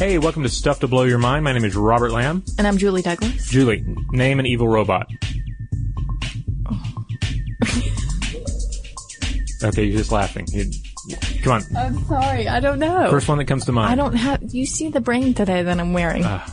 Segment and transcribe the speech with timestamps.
[0.00, 1.44] Hey, welcome to Stuff to Blow Your Mind.
[1.44, 2.42] My name is Robert Lamb.
[2.56, 3.50] And I'm Julie Douglas.
[3.50, 5.06] Julie, name an evil robot.
[9.62, 10.46] okay, you're just laughing.
[10.48, 10.70] You,
[11.42, 11.62] come on.
[11.76, 13.10] I'm sorry, I don't know.
[13.10, 13.92] First one that comes to mind.
[13.92, 14.42] I don't have.
[14.42, 16.24] You see the brain today that I'm wearing?
[16.24, 16.48] Uh,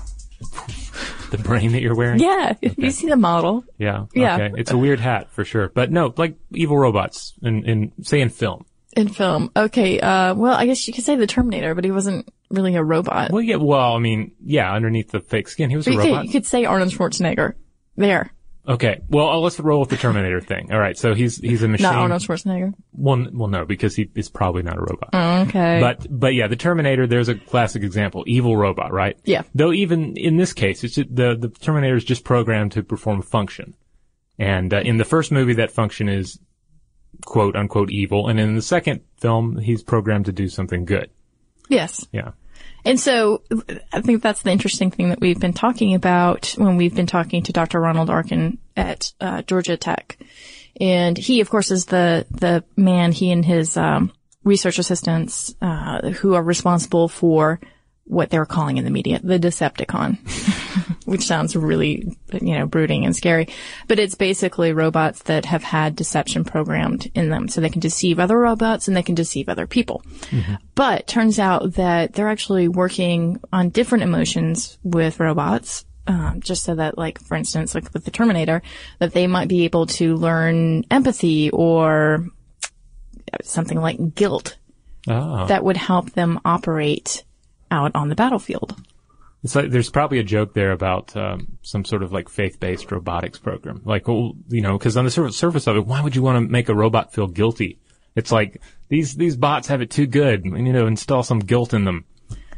[1.32, 2.20] the brain that you're wearing?
[2.20, 2.76] yeah, okay.
[2.78, 3.64] you see the model.
[3.78, 4.08] Yeah.
[4.14, 4.36] Yeah.
[4.36, 4.52] Okay.
[4.58, 8.28] It's a weird hat for sure, but no, like evil robots in, in say in
[8.28, 8.66] film.
[8.98, 10.02] In film, okay.
[10.02, 13.32] Uh, well, I guess you could say the Terminator, but he wasn't really a robot.
[13.32, 13.58] Well, yeah.
[13.58, 14.72] Well, I mean, yeah.
[14.74, 16.26] Underneath the fake skin, he was but a robot.
[16.26, 17.54] You could say Arnold Schwarzenegger.
[17.96, 18.32] There.
[18.68, 19.02] Okay.
[19.08, 20.74] Well, uh, let's roll with the Terminator thing.
[20.74, 20.98] All right.
[20.98, 21.84] So he's he's a machine.
[21.84, 22.74] Not Arnold Schwarzenegger.
[22.92, 25.10] Well, well, no, because he is probably not a robot.
[25.14, 25.80] Oh, okay.
[25.80, 27.08] But but yeah, the Terminator.
[27.08, 28.26] There's a classic example.
[28.28, 29.18] Evil robot, right?
[29.24, 29.44] Yeah.
[29.56, 33.20] Though even in this case, it's just, the the Terminator is just programmed to perform
[33.20, 33.74] a function,
[34.38, 36.38] and uh, in the first movie, that function is
[37.26, 41.10] quote unquote evil, and in the second film, he's programmed to do something good.
[41.68, 42.08] Yes.
[42.12, 42.32] Yeah.
[42.86, 43.42] And so
[43.92, 47.44] I think that's the interesting thing that we've been talking about when we've been talking
[47.44, 47.82] to Dr.
[47.82, 50.18] Ronald Arkin at uh, Georgia Tech.
[50.80, 54.14] And he, of course, is the, the man, he and his, um,
[54.44, 57.60] research assistants, uh, who are responsible for
[58.08, 60.18] what they're calling in the media the Decepticon,
[61.06, 63.48] which sounds really, you know, brooding and scary.
[63.88, 67.48] But it's basically robots that have had deception programmed in them.
[67.48, 70.02] So they can deceive other robots and they can deceive other people.
[70.30, 70.56] Mm-hmm.
[70.76, 75.86] But turns out that they're actually working on different emotions with robots.
[76.10, 78.62] Um, just so that, like, for instance, like with the Terminator,
[79.00, 82.28] that they might be able to learn empathy or
[83.44, 84.58] something like guilt
[85.08, 85.48] oh.
[85.48, 87.24] that would help them operate
[87.72, 88.76] out on the battlefield.
[89.44, 93.38] It's like there's probably a joke there about um, some sort of like faith-based robotics
[93.38, 93.82] program.
[93.86, 96.52] Like, well, you know, because on the surface of it, why would you want to
[96.52, 97.80] make a robot feel guilty?
[98.16, 100.44] It's like these these bots have it too good.
[100.44, 102.06] You know, install some guilt in them.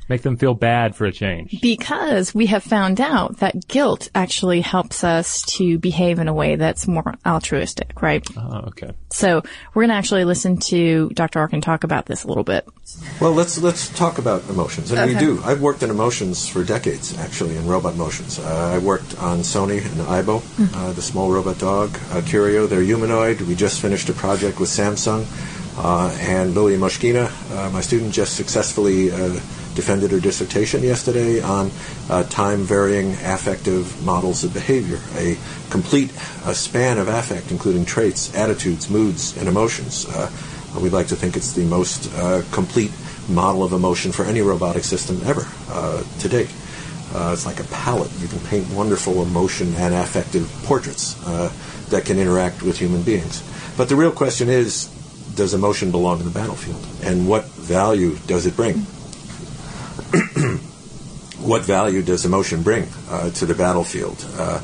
[0.09, 1.61] Make them feel bad for a change.
[1.61, 6.55] Because we have found out that guilt actually helps us to behave in a way
[6.55, 8.25] that's more altruistic, right?
[8.35, 8.91] Oh, okay.
[9.11, 11.39] So we're going to actually listen to Dr.
[11.39, 12.67] Arkin talk about this a little bit.
[13.21, 15.13] Well, let's let's talk about emotions, and okay.
[15.13, 15.41] we do.
[15.43, 18.39] I've worked in emotions for decades, actually, in robot motions.
[18.39, 20.75] Uh, I worked on Sony and Aibo, mm-hmm.
[20.75, 21.91] uh, the small robot dog.
[22.09, 23.41] Uh, QRIO, they're humanoid.
[23.41, 25.25] We just finished a project with Samsung,
[25.81, 29.39] and Lily Moshkina, uh, my student, just successfully uh,
[29.75, 31.71] defended her dissertation yesterday on
[32.09, 35.37] uh, time varying affective models of behavior, a
[35.69, 36.11] complete
[36.43, 40.05] uh, span of affect, including traits, attitudes, moods, and emotions.
[40.05, 40.29] Uh,
[40.81, 42.91] we'd like to think it's the most uh, complete
[43.29, 46.53] model of emotion for any robotic system ever uh, to date.
[47.13, 48.11] Uh, it's like a palette.
[48.19, 51.13] You can paint wonderful emotion and affective portraits
[51.89, 53.41] that can interact with human beings.
[53.77, 54.89] But the real question is
[55.39, 56.85] does emotion belong in the battlefield?
[57.01, 58.75] And what value does it bring?
[61.39, 64.23] what value does emotion bring uh, to the battlefield?
[64.37, 64.59] Uh,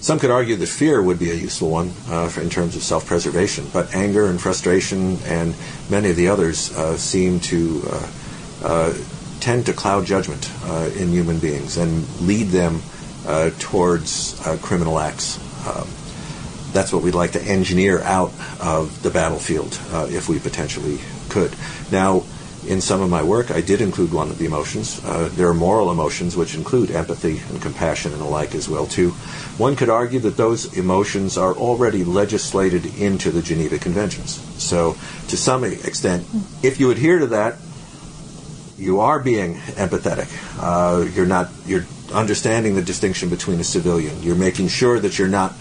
[0.00, 2.82] some could argue that fear would be a useful one uh, for, in terms of
[2.82, 5.54] self preservation, but anger and frustration and
[5.88, 8.06] many of the others uh, seem to uh,
[8.62, 8.92] uh,
[9.40, 10.50] tend to cloud judgment
[10.98, 12.82] in human beings and lead them
[13.58, 15.38] towards criminal acts.
[15.66, 15.88] Um,
[16.72, 21.54] that's what we'd like to engineer out of the battlefield uh, if we potentially could.
[21.90, 22.24] Now,
[22.66, 25.00] in some of my work, I did include one of the emotions.
[25.04, 28.86] Uh, there are moral emotions which include empathy and compassion and the like as well
[28.86, 29.10] too.
[29.56, 34.40] One could argue that those emotions are already legislated into the Geneva Conventions.
[34.62, 34.96] So,
[35.28, 36.26] to some extent,
[36.62, 37.56] if you adhere to that,
[38.76, 40.28] you are being empathetic.
[40.58, 41.50] Uh, you're not.
[41.66, 44.22] You're understanding the distinction between a civilian.
[44.22, 45.54] You're making sure that you're not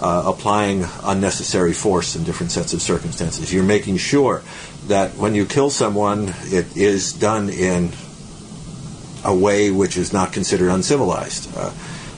[0.00, 3.52] uh, applying unnecessary force in different sets of circumstances.
[3.52, 4.42] You're making sure
[4.86, 7.92] that when you kill someone, it is done in
[9.24, 11.50] a way which is not considered uncivilized.
[11.56, 11.70] Uh,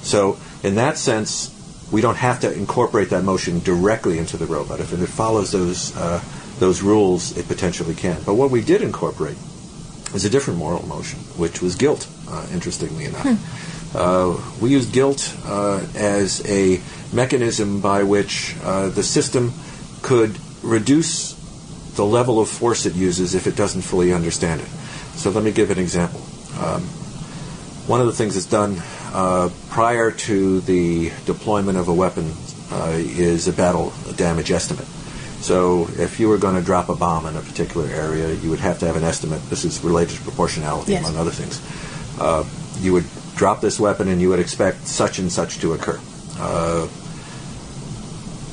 [0.03, 1.57] so, in that sense,
[1.91, 4.81] we don't have to incorporate that motion directly into the robot.
[4.81, 6.23] If it follows those uh,
[6.59, 8.23] those rules, it potentially can.
[8.25, 9.39] But what we did incorporate
[10.15, 12.07] is a different moral emotion, which was guilt.
[12.29, 13.70] Uh, interestingly enough, hmm.
[13.95, 16.81] Uh, we use guilt uh, as a
[17.13, 19.53] mechanism by which uh, the system
[20.03, 21.35] could reduce
[21.97, 24.69] the level of force it uses if it doesn't fully understand it.
[25.17, 26.21] So let me give an example.
[26.59, 26.83] Um,
[27.87, 28.81] one of the things that's done
[29.13, 32.33] uh, prior to the deployment of a weapon
[32.71, 34.87] uh, is a battle damage estimate.
[35.41, 38.61] So if you were going to drop a bomb in a particular area, you would
[38.61, 39.43] have to have an estimate.
[39.51, 41.05] This is related to proportionality, yes.
[41.05, 41.61] among other things.
[42.21, 42.45] Uh,
[42.81, 45.99] you would drop this weapon and you would expect such and such to occur.
[46.39, 46.89] Uh,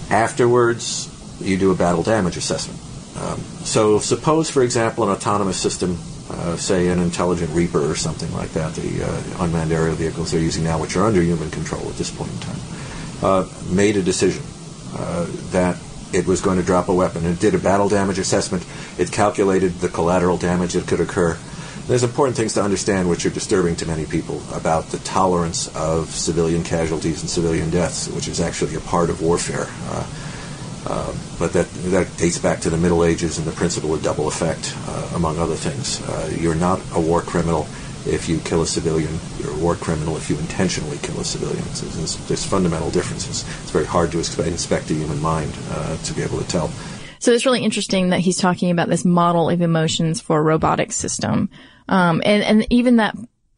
[0.10, 1.10] Afterwards,
[1.42, 2.80] you do a battle damage assessment.
[3.18, 5.98] Um, so, suppose, for example, an autonomous system,
[6.30, 10.40] uh, say an intelligent Reaper or something like that, the uh, unmanned aerial vehicles they're
[10.40, 12.60] using now, which are under human control at this point in time,
[13.22, 14.44] uh, made a decision
[14.96, 15.78] uh, that
[16.14, 17.26] it was going to drop a weapon.
[17.26, 18.66] It did a battle damage assessment.
[18.98, 21.38] It calculated the collateral damage that could occur.
[21.88, 26.10] There's important things to understand which are disturbing to many people about the tolerance of
[26.10, 29.68] civilian casualties and civilian deaths, which is actually a part of warfare.
[29.90, 30.06] Uh,
[30.86, 34.28] uh, but that, that dates back to the Middle Ages and the principle of double
[34.28, 36.02] effect, uh, among other things.
[36.04, 37.68] Uh, you're not a war criminal
[38.06, 39.18] if you kill a civilian.
[39.40, 41.64] You're a war criminal if you intentionally kill a civilian.
[41.74, 43.46] So there's, there's fundamental differences.
[43.64, 46.70] It's very hard to inspect a human mind uh, to be able to tell.
[47.20, 50.92] So it's really interesting that he's talking about this model of emotions for a robotic
[50.92, 51.50] system.
[51.90, 53.16] Um, and, and even that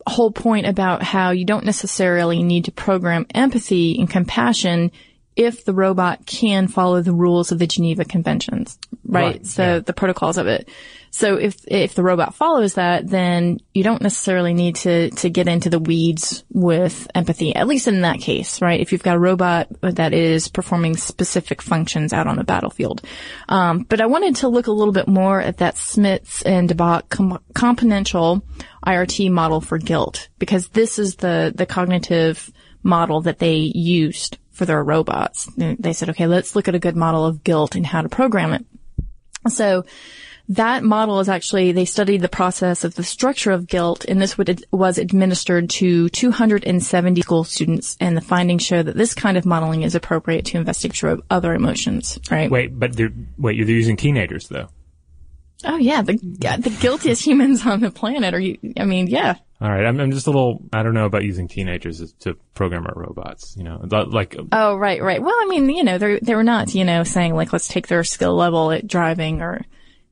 [0.07, 4.91] whole point about how you don't necessarily need to program empathy and compassion
[5.35, 9.35] if the robot can follow the rules of the Geneva Conventions, right?
[9.35, 9.79] right so yeah.
[9.79, 10.67] the protocols of it.
[11.11, 15.47] So if if the robot follows that, then you don't necessarily need to to get
[15.47, 17.55] into the weeds with empathy.
[17.55, 18.79] At least in that case, right?
[18.79, 23.01] If you've got a robot that is performing specific functions out on the battlefield.
[23.47, 26.75] Um, but I wanted to look a little bit more at that Smits and De
[26.75, 28.41] Boeck com- componential
[28.85, 32.51] IRT model for guilt because this is the the cognitive
[32.83, 35.49] model that they used for their robots.
[35.55, 38.53] They said, okay, let's look at a good model of guilt and how to program
[38.53, 38.65] it.
[39.47, 39.85] So
[40.49, 44.37] that model is actually, they studied the process of the structure of guilt, and this
[44.37, 49.45] would, was administered to 270 school students, and the findings show that this kind of
[49.45, 52.49] modeling is appropriate to investigate other emotions, right?
[52.49, 54.69] Wait, but they're, wait, you're using teenagers though.
[55.65, 58.57] Oh yeah, the yeah, the guiltiest humans on the planet are you?
[58.77, 59.35] I mean, yeah.
[59.61, 60.63] All right, I'm, I'm just a little.
[60.71, 63.55] I don't know about using teenagers to program our robots.
[63.57, 63.77] You know,
[64.09, 64.37] like.
[64.53, 65.21] Oh right, right.
[65.21, 67.87] Well, I mean, you know, they they were not, you know, saying like let's take
[67.87, 69.65] their skill level at driving or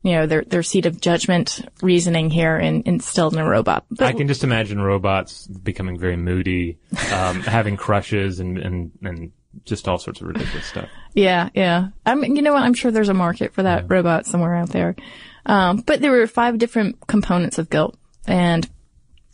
[0.03, 3.85] you know, their, their seat of judgment reasoning here and instilled in a robot.
[3.89, 6.77] But I can just imagine robots becoming very moody,
[7.11, 9.31] um, having crushes and, and, and
[9.65, 10.89] just all sorts of ridiculous stuff.
[11.13, 11.89] Yeah, yeah.
[12.05, 12.63] I mean, you know what?
[12.63, 13.87] I'm sure there's a market for that yeah.
[13.89, 14.95] robot somewhere out there.
[15.45, 17.97] Um, but there were five different components of guilt.
[18.27, 18.69] And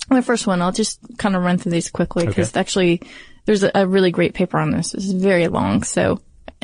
[0.10, 2.60] the first one, I'll just kind of run through these quickly because okay.
[2.60, 3.02] actually
[3.46, 4.94] there's a, a, really great paper on this.
[4.94, 6.22] It's very long, so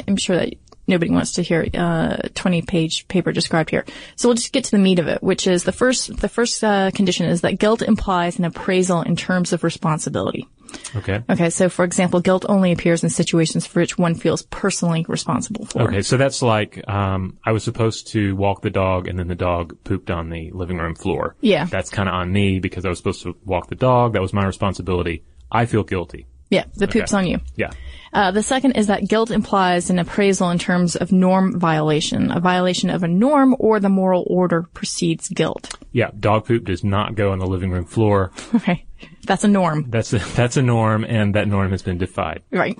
[0.08, 0.54] I'm sure that
[0.90, 3.86] nobody wants to hear uh, 20 page paper described here.
[4.16, 6.64] So we'll just get to the meat of it, which is the first the first
[6.64, 10.48] uh, condition is that guilt implies an appraisal in terms of responsibility.
[10.96, 11.24] Okay.
[11.30, 15.66] Okay, so for example, guilt only appears in situations for which one feels personally responsible
[15.66, 15.84] for.
[15.84, 19.36] Okay, so that's like um, I was supposed to walk the dog, and then the
[19.36, 21.36] dog pooped on the living room floor.
[21.42, 21.66] Yeah.
[21.66, 24.14] That's kind of on me because I was supposed to walk the dog.
[24.14, 25.24] That was my responsibility.
[25.52, 26.28] I feel guilty.
[26.50, 27.20] Yeah, the poop's Okay.
[27.20, 27.40] on you.
[27.56, 27.72] Yeah.
[28.12, 32.32] Uh, the second is that guilt implies an appraisal in terms of norm violation.
[32.32, 35.76] A violation of a norm or the moral order precedes guilt.
[35.92, 36.10] Yeah.
[36.20, 38.32] Dog poop does not go on the living room floor.
[38.68, 38.86] Right.
[39.26, 39.86] That's a norm.
[39.90, 42.42] That's a, that's a norm, and that norm has been defied.
[42.52, 42.78] Right.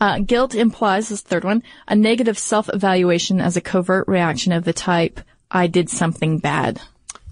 [0.00, 4.72] Uh, guilt implies, this third one, a negative self-evaluation as a covert reaction of the
[4.72, 6.80] type, I did something bad.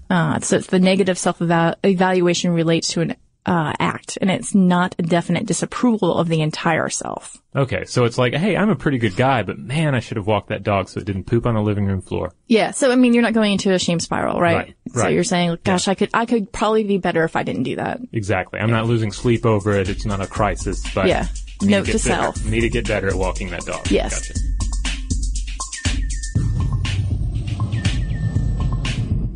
[0.09, 5.03] Uh, so it's the negative self-evaluation relates to an uh, act, and it's not a
[5.03, 7.41] definite disapproval of the entire self.
[7.55, 10.27] Okay, so it's like, hey, I'm a pretty good guy, but man, I should have
[10.27, 12.33] walked that dog so it didn't poop on the living room floor.
[12.47, 14.55] Yeah, so I mean, you're not going into a shame spiral, right?
[14.55, 15.13] Right, So right.
[15.13, 17.99] you're saying, gosh, I could, I could probably be better if I didn't do that.
[18.13, 18.59] Exactly.
[18.59, 19.89] I'm not losing sleep over it.
[19.89, 21.27] It's not a crisis, but Yeah.
[21.63, 22.45] Note get to better- self.
[22.45, 23.89] Need to get better at walking that dog.
[23.89, 24.27] Yes.
[24.29, 24.39] Gotcha.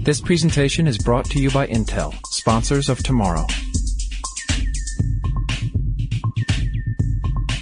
[0.04, 3.48] This presentation is brought to you by Intel, sponsors of tomorrow.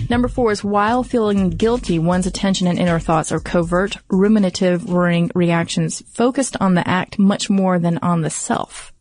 [0.09, 5.31] Number four is while feeling guilty, one's attention and inner thoughts are covert, ruminative, worrying
[5.35, 8.93] reactions focused on the act much more than on the self.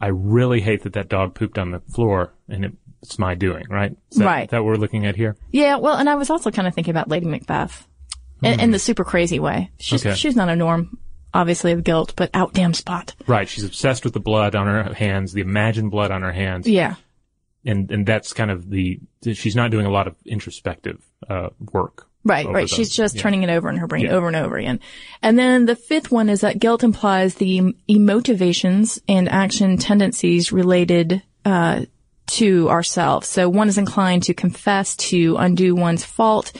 [0.00, 2.72] I really hate that that dog pooped on the floor, and it,
[3.02, 3.96] it's my doing, right?
[4.12, 4.50] Is that, Right.
[4.50, 5.36] That we're looking at here.
[5.50, 7.86] Yeah, well, and I was also kind of thinking about Lady Macbeth
[8.42, 8.72] in, in hmm.
[8.72, 9.70] the super crazy way.
[9.78, 10.14] She's, Okay.
[10.14, 10.98] she's not a norm,
[11.34, 13.14] obviously, of guilt, but out damn spot.
[13.26, 13.48] Right.
[13.48, 16.68] She's obsessed with the blood on her hands, the imagined blood on her hands.
[16.68, 16.94] Yeah.
[17.68, 18.98] And and that's kind of the.
[19.34, 22.06] She's not doing a lot of introspective uh, work.
[22.24, 22.62] Right, right.
[22.62, 23.22] those- She's just yeah.
[23.22, 24.12] turning it over in her brain Yeah.
[24.12, 24.80] over and over again.
[25.22, 31.22] And then the fifth one is that guilt implies the emotivations and action tendencies related
[31.44, 31.84] uh,
[32.28, 33.28] to ourselves.
[33.28, 36.52] So one is inclined to confess, to undo one's fault,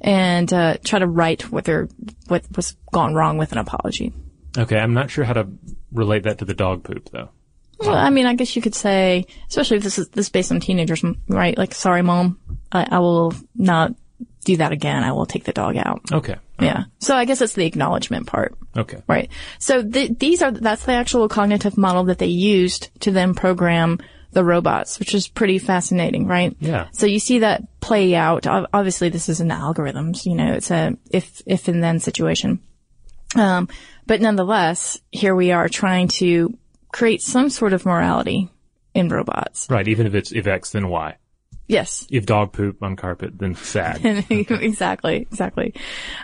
[0.00, 1.88] and uh, try to right what they're
[2.28, 4.12] what was gone wrong with an apology.
[4.56, 5.48] Okay, I'm not sure how to
[5.92, 7.30] relate that to the dog poop though.
[7.78, 10.50] Well, I mean, I guess you could say, especially if this is this is based
[10.50, 11.56] on teenagers, right?
[11.56, 12.40] Like, sorry, mom,
[12.72, 13.94] I, I will not
[14.44, 15.04] do that again.
[15.04, 16.00] I will take the dog out.
[16.10, 16.36] Okay.
[16.60, 16.84] Yeah.
[16.98, 18.56] So I guess it's the acknowledgement part.
[18.76, 19.02] Okay.
[19.06, 19.30] Right.
[19.58, 23.98] So th- these are, that's the actual cognitive model that they used to then program
[24.32, 26.56] the robots, which is pretty fascinating, right?
[26.60, 26.88] Yeah.
[26.92, 28.46] So you see that play out.
[28.46, 32.60] Obviously this isn't algorithms, you know, it's a if, if and then situation.
[33.36, 33.68] Um,
[34.06, 36.56] but nonetheless, here we are trying to
[36.92, 38.50] create some sort of morality
[38.94, 39.66] in robots.
[39.70, 39.86] Right.
[39.86, 41.16] Even if it's if X then Y.
[41.68, 42.06] Yes.
[42.10, 44.00] If dog poop on carpet then sad.
[44.30, 45.74] exactly, exactly.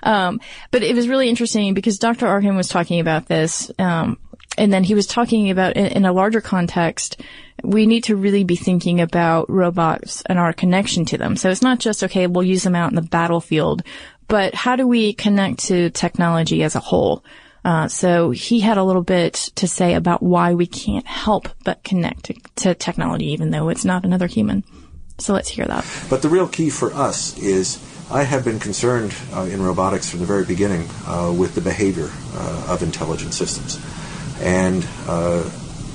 [0.03, 0.41] Um,
[0.71, 2.27] but it was really interesting because Dr.
[2.27, 4.19] Arkin was talking about this, um,
[4.57, 7.21] and then he was talking about in, in a larger context.
[7.63, 11.37] We need to really be thinking about robots and our connection to them.
[11.37, 13.83] So it's not just okay, we'll use them out in the battlefield,
[14.29, 17.23] but how do we connect to technology as a whole?
[17.65, 21.83] Uh, so he had a little bit to say about why we can't help but
[21.83, 24.65] connect to, to technology, even though it's not another human.
[25.19, 25.87] So let's hear that.
[26.11, 30.21] But the real key for us is I have been concerned uh, in robotics from
[30.21, 33.81] the very beginning uh, with the behavior uh, of intelligent systems.
[34.41, 35.49] And uh,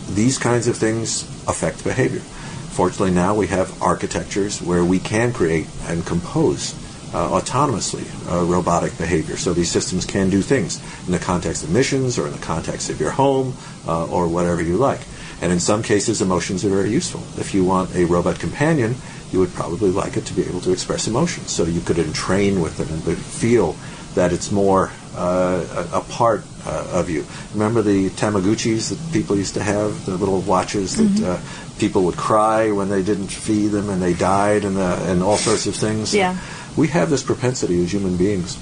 [0.10, 2.22] these kinds of things affect behavior.
[2.22, 6.74] Fortunately, now we have architectures where we can create and compose
[7.14, 9.38] uh, autonomously uh, robotic behavior.
[9.38, 12.90] So these systems can do things in the context of missions or in the context
[12.90, 13.56] of your home
[13.88, 15.02] uh, or whatever you like.
[15.42, 17.22] And in some cases, emotions are very useful.
[17.40, 18.96] If you want a robot companion,
[19.32, 21.52] you would probably like it to be able to express emotions.
[21.52, 23.76] So you could entrain with it and feel
[24.16, 27.26] that it's more uh, a, a part uh, of you.
[27.54, 31.24] Remember the Tamagotchis that people used to have, the little watches that Mhm.
[31.26, 31.38] uh,
[31.80, 35.66] people would cry when they didn't feed them and they died and, and all sorts
[35.68, 36.14] of things.
[36.14, 36.36] Yeah.
[36.80, 38.58] We have this propensity as human beings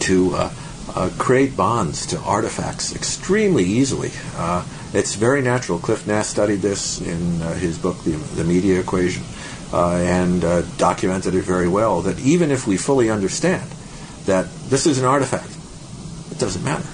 [0.00, 0.52] to uh,
[0.92, 4.10] uh, create bonds to artifacts extremely easily.
[4.34, 5.78] Uh, it's very natural.
[5.78, 9.22] Cliff Nass studied this in uh, his book, The, the Media Equation,
[9.72, 12.02] uh, and uh, documented it very well.
[12.02, 13.70] That even if we fully understand
[14.26, 15.56] that this is an artifact,
[16.32, 16.88] it doesn't matter.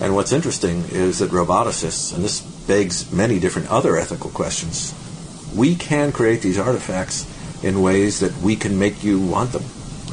[0.00, 4.94] And what's interesting is that roboticists, and this begs many different other ethical questions,
[5.54, 7.26] we can create these artifacts
[7.62, 9.62] in ways that we can make you want them.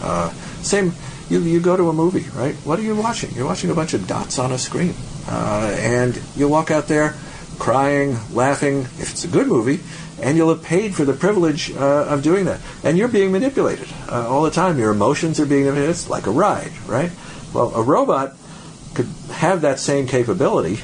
[0.01, 0.93] Uh, same,
[1.29, 2.55] you, you go to a movie, right?
[2.65, 3.31] What are you watching?
[3.31, 4.93] You're watching a bunch of dots on a screen.
[5.27, 7.15] Uh, and you walk out there
[7.59, 9.79] crying, laughing, if it's a good movie,
[10.21, 12.59] and you'll have paid for the privilege uh, of doing that.
[12.83, 14.79] And you're being manipulated uh, all the time.
[14.79, 15.91] Your emotions are being manipulated.
[15.91, 17.11] It's like a ride, right?
[17.53, 18.35] Well, a robot
[18.93, 20.79] could have that same capability,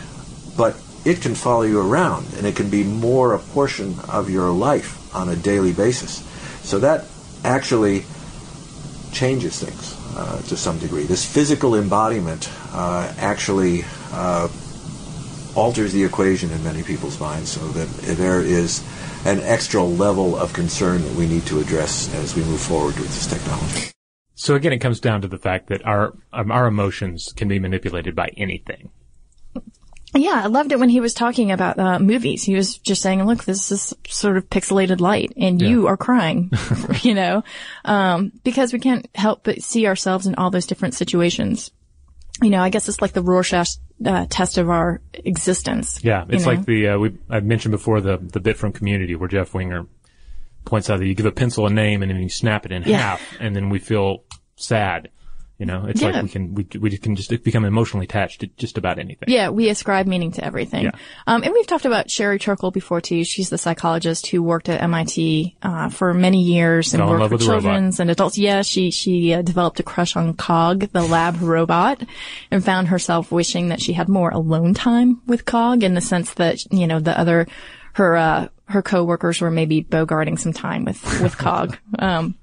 [0.58, 4.52] but it can follow you around, and it can be more a portion of your
[4.52, 6.24] life on a daily basis.
[6.64, 7.06] So that
[7.44, 8.06] actually
[9.16, 11.04] changes things uh, to some degree.
[11.04, 14.50] This physical embodiment uh, actually uh,
[15.56, 18.84] alters the equation in many people's minds so that there is
[19.26, 23.08] an extra level of concern that we need to address as we move forward with
[23.08, 23.92] this technology.
[24.36, 27.58] So again, it comes down to the fact that our um, our emotions can be
[27.58, 28.92] manipulated by anything.
[30.16, 32.44] Yeah, I loved it when he was talking about uh, movies.
[32.44, 35.68] He was just saying, "Look, this is sort of pixelated light, and Yeah.
[35.70, 36.52] you are crying,"
[37.02, 37.44] you know,
[37.84, 41.72] um, because we can't help but see ourselves in all those different situations.
[42.42, 43.68] You know, I guess it's like the Rorschach
[44.06, 46.04] uh, test of our existence.
[46.04, 46.58] Yeah, it's you know?
[46.58, 49.86] like the uh, we I mentioned before the the bit from Community where Jeff Winger
[50.66, 52.84] points out that you give a pencil a name and then you snap it in
[52.84, 52.98] Yeah.
[52.98, 54.24] half, and then we feel
[54.56, 55.10] sad.
[55.58, 56.10] You know, it's Yeah.
[56.12, 59.30] like we can we we can just become emotionally attached to just about anything.
[59.30, 60.84] Yeah, we ascribe meaning to everything.
[60.84, 60.92] Yeah.
[61.28, 63.24] Um, and we've talked about Sherry Turkle before too.
[63.24, 67.62] She's the psychologist who worked at MIT uh, for many years and worked with robot.
[67.64, 68.38] children's and adults.
[68.38, 72.04] Yeah, she she uh, developed a crush on Cog, the lab robot,
[72.52, 76.34] and found herself wishing that she had more alone time with Cog in the sense
[76.34, 77.48] that you know the other
[77.94, 81.78] her uh, her coworkers were maybe bogarting some time with with Cog.
[81.98, 82.36] Um,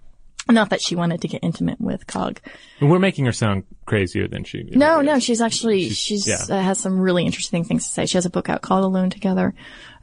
[0.49, 2.41] not that she wanted to get intimate with Cog.
[2.81, 4.63] We're making her sound crazier than she.
[4.65, 6.57] No, no, she's actually She's- she's, yeah.
[6.57, 8.07] uh, has some really interesting things to say.
[8.07, 9.55] She has a book out called Alone Together,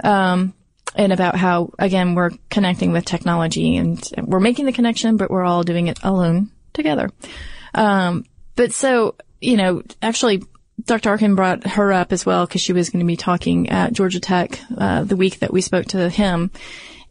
[0.03, 0.53] um,
[0.96, 5.43] and about how again we're connecting with technology and we're making the connection, but we're
[5.43, 7.10] all doing it alone together.
[7.74, 10.43] Um, but so you know, actually.
[10.86, 11.10] Dr.
[11.10, 14.22] Arkin brought her up as well because she was going to be talking at Georgia
[14.22, 16.51] Tech uh, the week that we spoke to him,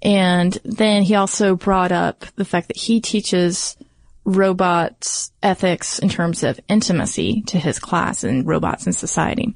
[0.03, 3.77] and then he also brought up the fact that he teaches
[4.25, 9.55] robots ethics in terms of intimacy to his class and robots in society.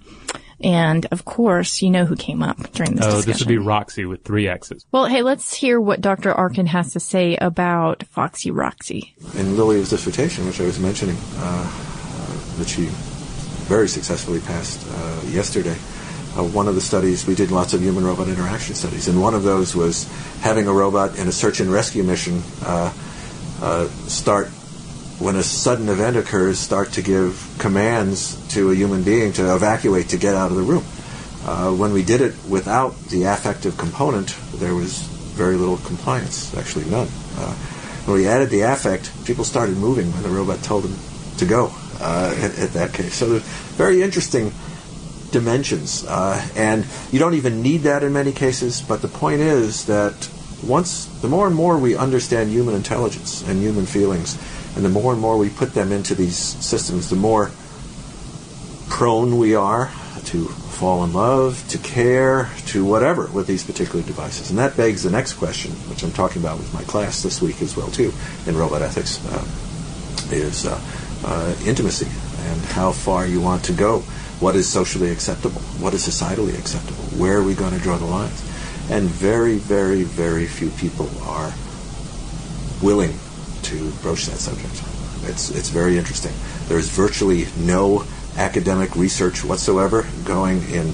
[0.64, 3.32] And of course, you know who came up during this Oh, discussion.
[3.32, 4.86] this would be Roxy with three X's.
[4.92, 6.32] well, hey, let's hear what Dr.
[6.32, 9.14] Arkin has to say about Foxy Roxy.
[9.36, 12.86] in Lily's dissertation, which I was mentioning, uh, uh, that she
[13.66, 15.76] very successfully passed uh, yesterday.
[16.36, 19.42] Uh, one of the studies we did lots of human-robot interaction studies, and one of
[19.42, 22.92] those was having a robot in a search and rescue mission uh,
[23.60, 24.48] uh, start
[25.18, 30.08] when a sudden event occurs, start to give commands to a human being to evacuate
[30.08, 30.84] to get out of the room.
[31.44, 34.98] Uh, when we did it without the affective component, there was
[35.36, 37.08] very little compliance, actually none.
[37.36, 37.54] Uh,
[38.06, 40.96] when we added the affect, people started moving when the robot told them
[41.38, 43.14] to go uh, at, at that case.
[43.14, 43.38] So
[43.76, 44.52] very interesting
[45.32, 46.04] dimensions.
[46.04, 50.30] Uh, and you don't even need that in many cases, but the point is that
[50.62, 54.38] once, the more and more we understand human intelligence and human feelings,
[54.76, 57.50] and the more and more we put them into these systems, the more
[58.88, 59.90] prone we are
[60.24, 64.50] to fall in love, to care, to whatever with these particular devices.
[64.50, 67.60] And that begs the next question, which I'm talking about with my class this week
[67.60, 68.12] as well too,
[68.46, 69.44] in robot ethics, uh,
[70.32, 70.80] is uh,
[71.24, 74.02] uh, intimacy and how far you want to go.
[74.42, 75.60] What is socially acceptable?
[75.78, 77.04] What is societally acceptable?
[77.16, 78.42] Where are we going to draw the lines?
[78.90, 81.54] And very, very, very few people are
[82.82, 83.16] willing
[83.62, 84.82] to broach that subject.
[85.30, 86.32] It's, it's very interesting.
[86.66, 88.04] There's virtually no
[88.36, 90.92] academic research whatsoever going in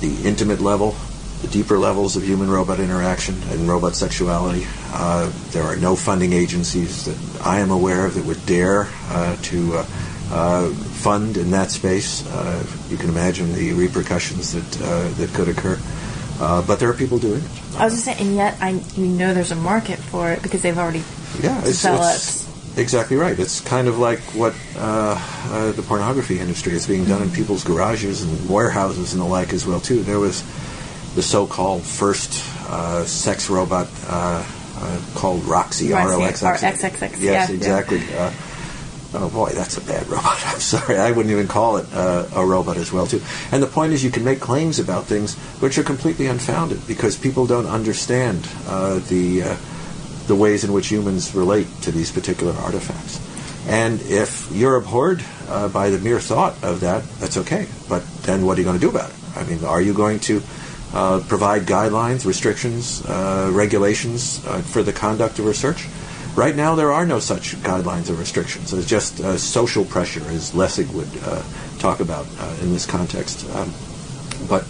[0.00, 0.94] the intimate level,
[1.40, 4.66] the deeper levels of human robot interaction and robot sexuality.
[4.92, 9.36] Uh, there are no funding agencies that I am aware of that would dare uh,
[9.36, 9.86] to uh,
[10.32, 12.26] uh, fund in that space.
[12.26, 15.78] Uh, you can imagine the repercussions that, uh, that could occur.
[16.40, 17.50] Uh, but there are people doing it.
[17.76, 20.62] I was just saying, and yet I you know there's a market for it because
[20.62, 21.02] they've already
[21.42, 23.38] Yeah, it's, it's exactly right.
[23.38, 25.16] It's kind of like what uh,
[25.50, 29.52] uh, the pornography industry is being done in people's garages and warehouses and the like
[29.52, 30.02] as well too.
[30.02, 30.42] There was
[31.14, 34.42] the so-called first uh, sex robot uh,
[34.76, 36.06] uh, called Roxy, Roxy,
[37.18, 37.56] Yes, yeah, yeah.
[37.56, 37.98] exactly.
[39.12, 40.40] Oh boy, that's a bad robot.
[40.46, 43.20] I'm sorry, I wouldn't even call it uh, a robot as well too.
[43.50, 47.16] And the point is, you can make claims about things which are completely unfounded because
[47.16, 49.56] people don't understand uh, the uh,
[50.26, 53.18] the ways in which humans relate to these particular artifacts.
[53.66, 57.66] And if you're abhorred uh, by the mere thought of that, that's okay.
[57.88, 59.16] But then what are you going to do about it?
[59.36, 60.42] I mean, are you going to
[60.94, 64.38] uh, provide guidelines, restrictions, uh, regulations
[64.72, 65.86] for the conduct of research?
[66.36, 68.72] Right now, there are no such guidelines or restrictions.
[68.72, 71.42] It's just uh, social pressure, as Lessig would uh,
[71.80, 73.48] talk about uh, in this context.
[73.50, 73.72] Um,
[74.48, 74.64] but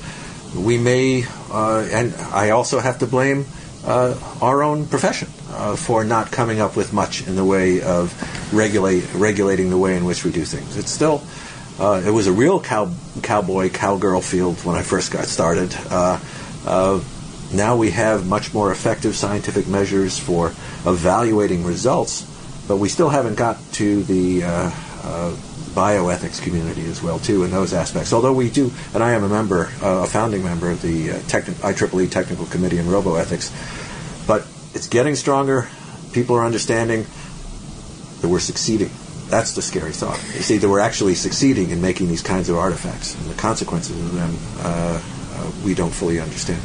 [0.57, 3.45] we may, uh, and I also have to blame
[3.85, 8.13] uh, our own profession uh, for not coming up with much in the way of
[8.53, 10.77] regulate regulating the way in which we do things.
[10.77, 11.23] It's still.
[11.79, 12.93] It was a real cow,
[13.23, 15.75] cowboy cowgirl field when I first got started.
[15.89, 16.19] Uh,
[17.53, 20.49] now we have much more effective scientific measures for
[20.87, 22.23] evaluating results,
[22.69, 24.45] but we still haven't got to the
[25.71, 28.13] bioethics community as well too in those aspects.
[28.13, 31.15] Although we do, and I am a member, uh, a founding member of the uh,
[31.21, 35.69] techni- IEEE Technical Committee in RoboEthics, but it's getting stronger.
[36.13, 37.07] People are understanding
[38.21, 38.91] that we're succeeding.
[39.29, 40.21] That's the scary thought.
[40.35, 43.97] You see, that we're actually succeeding in making these kinds of artifacts, and the consequences
[43.97, 46.61] of them uh, uh we don't fully understand.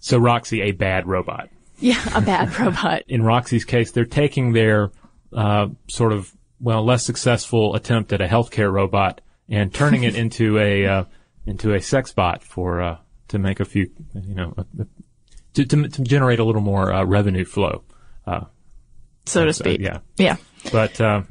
[0.00, 1.50] So Roxy, a bad robot.
[1.78, 3.02] Yeah, a bad robot.
[3.08, 4.90] In Roxy's case, they're taking their
[5.32, 10.58] uh, sort of well, less successful attempt at a healthcare robot and turning it into
[10.58, 11.04] a uh,
[11.46, 14.54] into a sex bot for uh, to make a few, you know,
[15.54, 17.82] to, to, to generate a little more uh, revenue flow,
[18.26, 18.44] uh,
[19.26, 19.80] so to speak.
[19.80, 20.36] yeah, yeah.
[20.72, 21.22] But uh,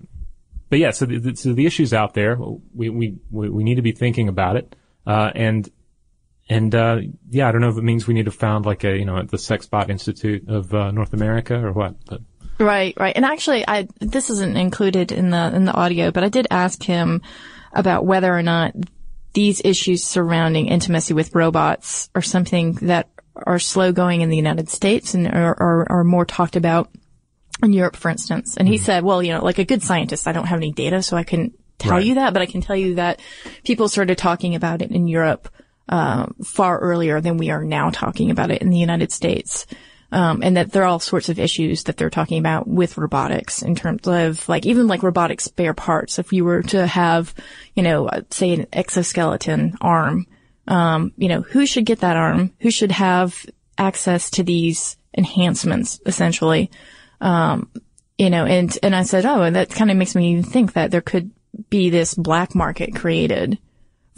[0.70, 2.38] but yeah, so the, so the issues out there.
[2.74, 5.32] We, we we need to be thinking about it, uh,
[6.50, 8.98] and and yeah, I don't know if it means we need to found like a
[8.98, 12.22] you know the Sex Bot Institute of North America or what, but.
[12.62, 13.16] Right, right.
[13.16, 16.84] And actually, I this isn't included in the in the audio, but I did ask
[16.84, 17.22] him
[17.72, 18.74] about whether or not
[19.34, 24.70] these issues surrounding intimacy with robots are something that are slow going in the United
[24.70, 26.90] States and are, are, are more talked about
[27.64, 28.58] in Europe, for instance.
[28.58, 28.84] And he mm-hmm.
[28.84, 31.24] said, well, you know, like a good scientist, I don't have any data, so I
[31.24, 32.06] can tell right.
[32.06, 33.22] you that, but I can tell you that
[33.64, 35.50] people started talking about it in Europe
[35.90, 39.66] uh, far earlier than we are now talking about it in the United States.
[40.12, 43.62] Um, and that there are all sorts of issues that they're talking about with robotics
[43.62, 46.18] in terms of like even like robotic spare parts.
[46.18, 47.36] If you were to have,
[47.76, 50.26] you know, uh, say an exoskeleton arm,
[50.68, 52.54] um, you know, who should get that arm?
[52.62, 53.46] Who should have
[53.78, 56.72] access to these enhancements essentially?
[57.22, 57.70] Um,
[58.18, 61.02] you know, and, and I said, oh, that kind of makes me think that there
[61.02, 61.30] could
[61.70, 63.60] be this black market created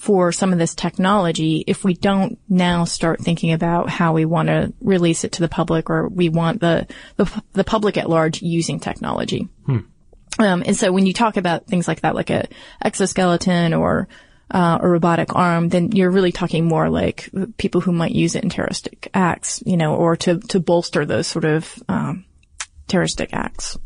[0.02, 4.48] for some of this technology if we don't now start thinking about how we want
[4.48, 6.88] to release it to the public or we want the,
[7.18, 9.48] the, the public at large using technology.
[9.68, 9.78] Hmm.
[10.40, 12.48] Um, and so when you talk about things like that, like a
[12.84, 14.08] exoskeleton or
[14.50, 18.44] uh, a robotic arm, then you're really talking more like people who might use it
[18.44, 22.26] in terroristic acts, you know, or to to bolster those sort of um,
[22.88, 23.78] terroristic acts,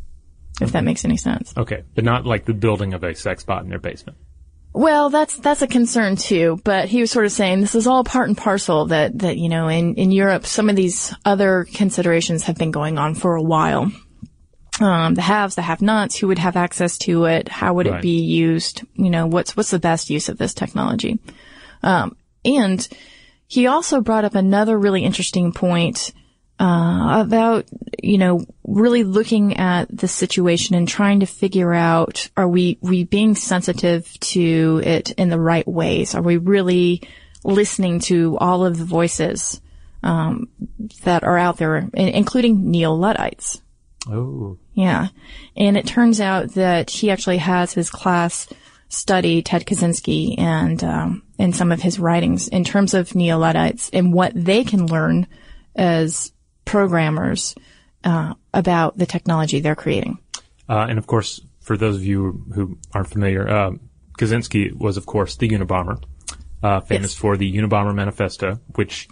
[0.62, 1.54] if that makes any sense.
[1.58, 4.18] Okay, but not like the building of a sex bot in their basement.
[4.76, 6.60] Well, that's that's a concern too.
[6.66, 9.48] But he was sort of saying this is all part and parcel that that you
[9.48, 13.42] know in in Europe some of these other considerations have been going on for a
[13.42, 13.90] while.
[14.82, 17.48] Um, the haves, the have-nots, who would have access to it?
[17.48, 18.00] How would right.
[18.00, 18.82] it be used?
[18.96, 21.20] You know, what's what's the best use of this technology?
[21.82, 22.86] Um, and
[23.48, 26.12] he also brought up another really interesting point
[26.60, 27.66] uh, about,
[28.02, 33.04] you know, really looking at the situation and trying to figure out, are we, we
[33.04, 36.16] being sensitive to it in the right ways?
[36.16, 37.02] Are we really
[37.44, 39.60] listening to all of the voices,
[40.02, 40.48] um,
[41.04, 43.62] that are out there, including Neo-Luddites?
[44.08, 44.58] Oh.
[44.74, 45.08] Yeah.
[45.58, 48.48] And it turns out that he actually has his class
[48.88, 54.14] study Ted Kaczynski and, um, and some of his writings in terms of Neo-Luddites and
[54.14, 55.28] what they can learn
[55.76, 56.32] as
[56.66, 57.56] programmers
[58.04, 60.20] uh, about the technology they're creating.
[60.68, 63.72] Uh, and of course, for those of you who aren't familiar, uh,
[64.20, 66.02] Kaczynski was, of course, the Unabomber,
[66.64, 67.20] uh, famous yes.
[67.20, 69.08] for the Unabomber Manifesto, which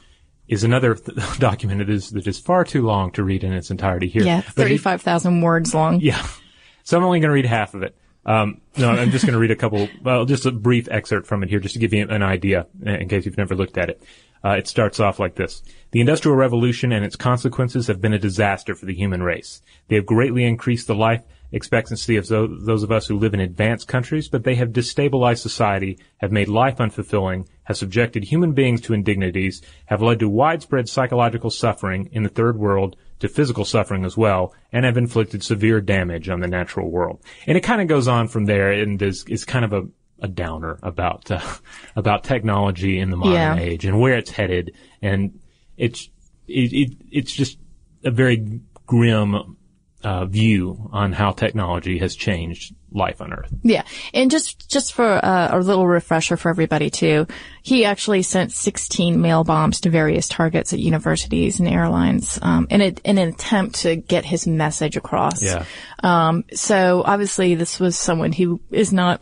[0.47, 3.71] is another th- document that is, that is far too long to read in its
[3.71, 4.23] entirety here.
[4.23, 5.99] Yeah, 35,000 words long.
[5.99, 6.25] Yeah.
[6.85, 7.95] So I'm only going to read half of it.
[8.25, 11.41] Um, no, I'm just going to read a couple, well, just a brief excerpt from
[11.41, 14.03] it here just to give you an idea in case you've never looked at it.
[14.43, 15.63] Uh, it starts off like this.
[15.91, 19.61] The Industrial Revolution and its consequences have been a disaster for the human race.
[19.87, 23.87] They have greatly increased the life expectancy of those of us who live in advanced
[23.87, 28.93] countries, but they have destabilized society, have made life unfulfilling, have subjected human beings to
[28.93, 34.17] indignities, have led to widespread psychological suffering in the third world, to physical suffering as
[34.17, 37.21] well, and have inflicted severe damage on the natural world.
[37.45, 39.87] And it kind of goes on from there and is, is kind of a,
[40.23, 41.39] a downer about, uh,
[41.95, 43.59] about technology in the modern yeah.
[43.59, 44.75] age and where it's headed.
[45.01, 45.39] And
[45.77, 46.09] it's,
[46.47, 47.59] it, it, it's just
[48.03, 49.57] a very grim
[50.03, 53.51] uh, view on how technology has changed life on Earth.
[53.63, 53.83] Yeah,
[54.13, 57.25] and just just for uh, a little refresher for everybody too,
[57.61, 62.81] he actually sent 16 mail bombs to various targets at universities and airlines um, in,
[62.81, 65.41] a, in an attempt to get his message across.
[65.41, 65.65] Yeah.
[66.03, 69.21] Um, so obviously, this was someone who is not.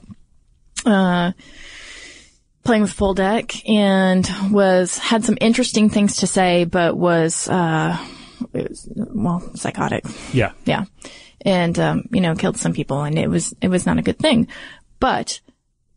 [0.86, 1.32] Uh,
[2.64, 7.98] playing with full deck and was had some interesting things to say, but was uh,
[8.54, 10.04] was, well psychotic.
[10.34, 10.86] Yeah, yeah,
[11.42, 14.20] and um, you know killed some people, and it was it was not a good
[14.20, 14.48] thing.
[15.00, 15.42] But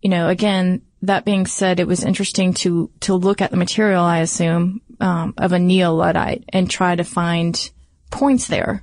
[0.02, 4.04] you know, again, that being said, it was interesting to to look at the material.
[4.04, 7.70] I assume um, of a neo Luddite and try to find
[8.10, 8.82] points there,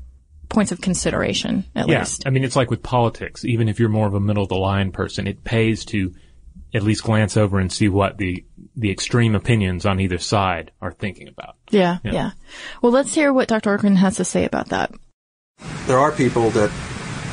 [0.52, 2.00] points of consideration at yeah.
[2.00, 2.24] least.
[2.28, 3.44] I mean, it's like with politics.
[3.44, 6.14] Even if you're more of a middle of the line person, it pays to
[6.74, 10.92] at least glance over and see what the the extreme opinions on either side are
[10.92, 11.56] thinking about.
[11.70, 12.14] Yeah, yeah.
[12.14, 12.32] yeah.
[12.82, 13.72] Well, let's hear what Dr.
[13.72, 14.94] Arkin has to say about that.
[15.88, 16.72] There are people that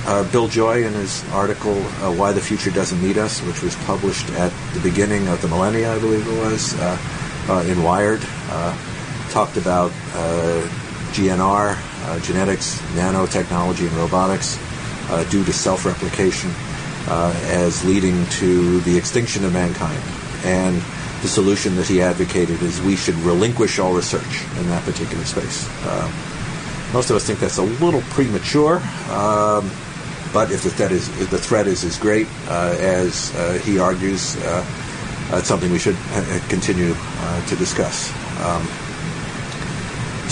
[0.07, 3.77] uh, Bill Joy in his article uh, "Why the Future Doesn't Need Us," which was
[3.77, 6.99] published at the beginning of the millennia, I believe it was, uh,
[7.49, 8.77] uh in Wired, uh,
[9.31, 9.93] talked about
[12.09, 14.59] uh, genetics, nanotechnology, and robotics
[15.31, 16.51] due to self-replication
[17.09, 20.03] uh, as leading to the extinction of mankind.
[20.45, 20.77] And
[21.23, 25.69] the solution that he advocated is we should relinquish all research in that particular space.
[25.85, 26.11] Uh,
[26.93, 28.77] most of us think that's a little premature,
[29.11, 29.71] um,
[30.33, 34.37] but if the threat is, the threat is as great uh, as uh, he argues,
[34.37, 34.65] uh,
[35.33, 36.95] it's something we should uh, continue
[37.47, 38.11] to discuss.
[38.41, 38.67] Um,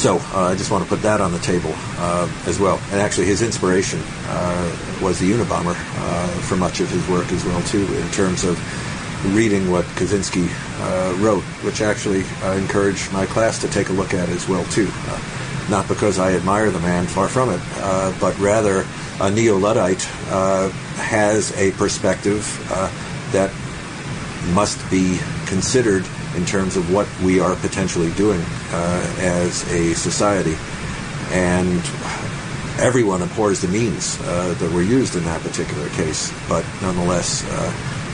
[0.06, 2.80] so uh, I just want to put that on the table uh, as well.
[2.92, 7.44] And actually, his inspiration uh, was the Unabomber uh, for much of his work as
[7.44, 8.54] well too, in terms of
[9.34, 10.46] reading what Kaczynski
[10.78, 14.62] uh, wrote, which actually uh, encouraged my class to take a look at as well
[14.66, 14.88] too.
[15.68, 17.60] not because I admire the man, far from it,
[18.20, 18.86] but rather
[19.20, 20.04] a neo-Luddite
[21.02, 22.46] has a perspective
[23.32, 23.50] that
[24.54, 30.54] must be considered in terms of what we are potentially doing uh, as a society.
[31.32, 31.80] And
[32.78, 37.72] everyone abhors the means uh, that were used in that particular case, but nonetheless, uh,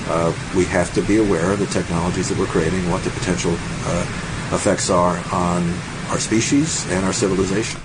[0.09, 3.55] uh we have to be aware of the technologies that we're creating, what the potential
[3.55, 4.07] uh,
[4.53, 5.63] effects are on
[6.11, 7.81] our species and our civilization.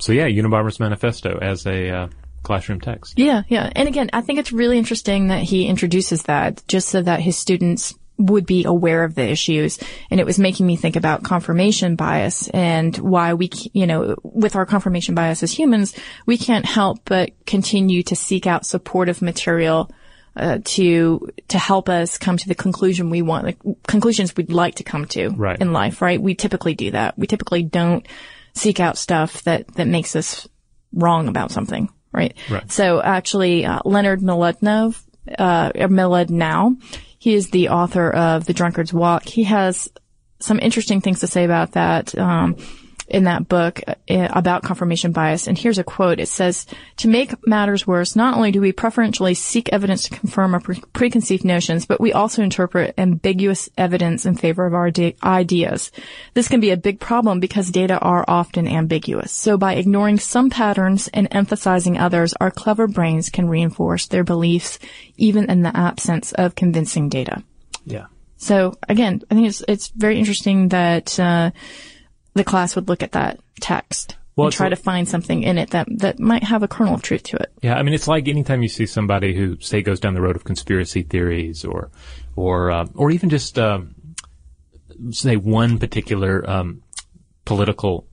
[0.00, 2.08] So yeah, Unabomber's Manifesto as a uh,
[2.42, 3.18] classroom text.
[3.18, 3.70] Yeah, yeah.
[3.74, 7.38] And again, I think it's really interesting that he introduces that just so that his
[7.38, 9.78] students would be aware of the issues.
[10.10, 14.56] And it was making me think about confirmation bias and why we, you know, with
[14.56, 15.94] our confirmation bias as humans,
[16.26, 19.90] we can't help but continue to seek out supportive material
[20.34, 24.76] uh, to to help us come to the conclusion we want, the conclusions we'd like
[24.76, 25.60] to come to right.
[25.60, 26.00] in life.
[26.00, 26.20] Right?
[26.20, 27.18] We typically do that.
[27.18, 28.06] We typically don't
[28.54, 30.48] seek out stuff that that makes us
[30.92, 31.90] wrong about something.
[32.12, 32.36] Right.
[32.50, 32.70] right.
[32.70, 34.94] So actually, uh, Leonard Mlodinow,
[35.38, 36.76] uh, Mlodinow,
[37.22, 39.22] he is the author of The Drunkard's Walk.
[39.22, 39.88] He has
[40.40, 42.18] some interesting things to say about that.
[42.18, 42.56] Um,
[43.12, 45.46] in that book uh, about confirmation bias.
[45.46, 46.18] And here's a quote.
[46.18, 46.66] It says,
[46.98, 50.82] to make matters worse, not only do we preferentially seek evidence to confirm our pre-
[50.92, 55.92] preconceived notions, but we also interpret ambiguous evidence in favor of our de- ideas.
[56.34, 59.32] This can be a big problem because data are often ambiguous.
[59.32, 64.78] So by ignoring some patterns and emphasizing others, our clever brains can reinforce their beliefs
[65.16, 67.42] even in the absence of convincing data.
[67.84, 68.06] Yeah.
[68.36, 71.52] So again, I think it's it's very interesting that uh,
[72.34, 75.70] the class would look at that text well, and try to find something in it
[75.70, 77.52] that that might have a kernel of truth to it.
[77.62, 80.36] Yeah, I mean, it's like anytime you see somebody who say goes down the road
[80.36, 81.90] of conspiracy theories or
[82.34, 83.94] or uh, or even just um,
[85.10, 86.82] say one particular um,
[87.44, 88.06] political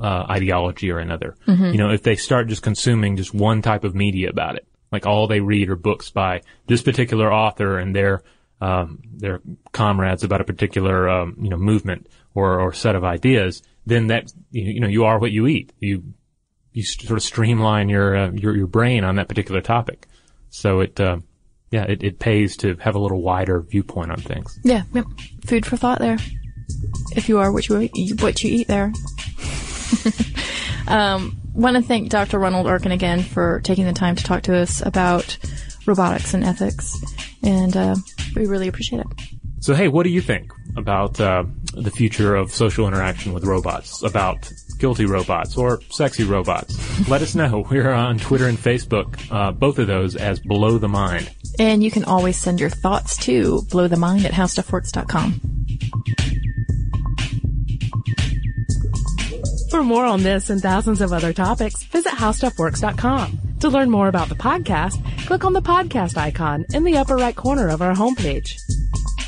[0.00, 1.36] uh, ideology or another.
[1.46, 1.66] Mm-hmm.
[1.66, 5.06] You know, if they start just consuming just one type of media about it, like
[5.06, 8.22] all they read are books by this particular author and their
[8.60, 9.40] um, their
[9.72, 14.32] comrades about a particular um, you know movement or, or set of ideas, then that
[14.50, 15.72] you know you are what you eat.
[15.78, 16.14] You
[16.72, 20.06] you sort of streamline your uh, your your brain on that particular topic.
[20.50, 21.18] So it uh,
[21.70, 24.58] yeah it, it pays to have a little wider viewpoint on things.
[24.62, 25.06] Yeah, yep.
[25.46, 26.18] Food for thought there.
[27.16, 28.92] If you are what you eat, what you eat there.
[30.88, 32.38] um, want to thank Dr.
[32.38, 35.36] Ronald Arkin again for taking the time to talk to us about
[35.86, 36.96] robotics and ethics,
[37.42, 37.96] and uh,
[38.36, 39.06] we really appreciate it.
[39.60, 41.44] So hey, what do you think about uh,
[41.84, 44.02] the future of social interaction with robots?
[44.02, 47.08] About guilty robots or sexy robots?
[47.08, 47.66] Let us know.
[47.70, 51.30] We're on Twitter and Facebook, uh, both of those as Blow the Mind.
[51.58, 55.40] And you can always send your thoughts to blowthemind at howstuffworks.com.
[59.70, 63.38] For more on this and thousands of other topics, visit howstuffworks.com.
[63.60, 67.36] To learn more about the podcast, click on the podcast icon in the upper right
[67.36, 68.58] corner of our homepage.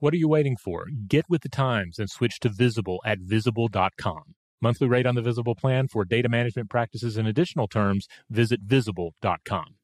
[0.00, 0.86] What are you waiting for?
[1.08, 4.22] Get with the times and switch to Visible at visible.com.
[4.62, 9.74] Monthly rate on the Visible plan for data management practices and additional terms, visit visible.com.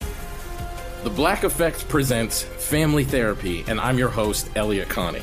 [0.00, 5.22] The Black Effect presents Family Therapy, and I'm your host, Elliott Connie.